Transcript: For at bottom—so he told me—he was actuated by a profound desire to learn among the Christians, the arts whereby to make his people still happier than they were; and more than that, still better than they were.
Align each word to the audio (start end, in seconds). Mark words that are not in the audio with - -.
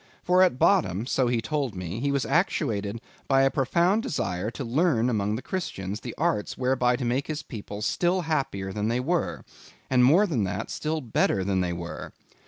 For 0.23 0.41
at 0.41 0.57
bottom—so 0.57 1.27
he 1.27 1.41
told 1.41 1.75
me—he 1.75 2.11
was 2.11 2.25
actuated 2.25 2.99
by 3.27 3.43
a 3.43 3.51
profound 3.51 4.01
desire 4.01 4.49
to 4.49 4.63
learn 4.63 5.11
among 5.11 5.35
the 5.35 5.43
Christians, 5.43 5.99
the 5.99 6.15
arts 6.17 6.57
whereby 6.57 6.95
to 6.95 7.05
make 7.05 7.27
his 7.27 7.43
people 7.43 7.83
still 7.83 8.21
happier 8.21 8.73
than 8.73 8.87
they 8.87 8.99
were; 8.99 9.45
and 9.91 10.03
more 10.03 10.25
than 10.25 10.43
that, 10.45 10.71
still 10.71 11.01
better 11.01 11.43
than 11.43 11.61
they 11.61 11.71
were. 11.71 12.13